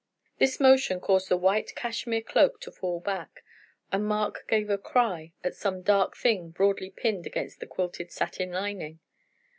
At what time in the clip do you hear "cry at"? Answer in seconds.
4.79-5.53